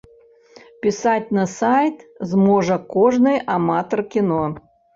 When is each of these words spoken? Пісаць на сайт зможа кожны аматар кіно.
Пісаць 0.85 1.33
на 1.39 1.45
сайт 1.59 1.97
зможа 2.33 2.81
кожны 2.97 3.37
аматар 3.59 4.07
кіно. 4.17 4.43